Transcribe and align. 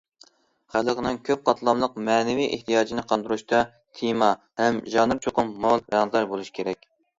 خەلقنىڭ 0.75 1.19
كۆپ 1.27 1.43
قاتلاملىق 1.49 1.99
مەنىۋى 2.07 2.47
ئېھتىياجىنى 2.57 3.05
قاندۇرۇشتا 3.13 3.61
تېما 4.01 4.33
ھەم 4.65 4.83
ژانىر 4.97 5.23
چوقۇم 5.29 5.55
مول، 5.69 5.87
رەڭدار 5.97 6.29
بولۇشى 6.35 6.59
كېرەك. 6.61 6.93